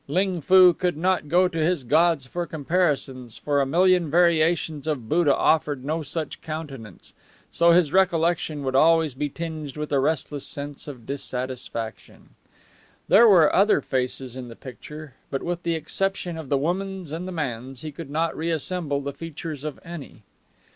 [0.07, 5.07] Ling Foo could not go to his gods for comparisons, for a million variations of
[5.07, 7.13] Buddha offered no such countenance;
[7.51, 12.31] so his recollection would always be tinged with a restless sense of dissatisfaction.
[13.09, 17.27] There were other faces in the picture, but with the exception of the woman's and
[17.27, 20.23] the man's he could not reassemble the features of any.